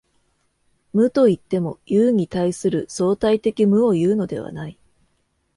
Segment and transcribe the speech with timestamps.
[0.93, 4.79] 無といっても、有に対する相対的無をいうのではない。